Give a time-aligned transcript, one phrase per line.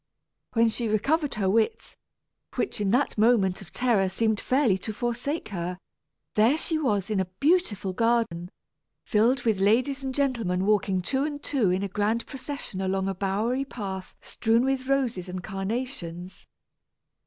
[0.53, 1.95] When she recovered her wits,
[2.55, 5.77] which in that moment of terror seemed fairly to forsake her,
[6.33, 8.49] there she was in a beautiful garden,
[9.05, 13.13] filled with ladies and gentlemen walking two and two in a grand procession along a
[13.13, 16.47] bowery path strewn with roses and carnations.